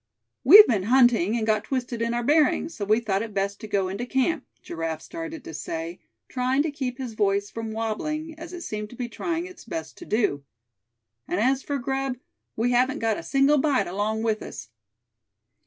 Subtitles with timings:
[0.43, 3.67] "We've been hunting, and got twisted in our bearings; so we thought it best to
[3.67, 8.51] go into camp," Giraffe started to say, trying to keep his voice from wabbling, as
[8.51, 10.43] it seemed to be trying its best to do.
[11.27, 12.17] "And as for grub,
[12.55, 14.69] we haven't got a single bite along with us."